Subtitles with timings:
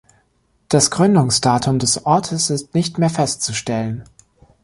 [0.67, 4.03] Das Gründungsdatum des Ortes ist nicht mehr festzustellen.